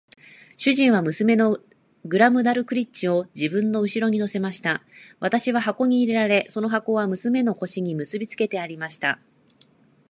[0.57, 1.59] 主人は娘の
[2.05, 4.81] グラムダルクリッチを自分の後に乗せました。
[5.19, 9.19] 私は箱に入れられ、その箱は娘の腰に結びつけてありました。